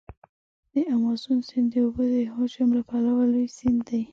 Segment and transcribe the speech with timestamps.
[0.73, 4.01] د امازون سیند د اوبو د حجم له پلوه لوی سیند دی.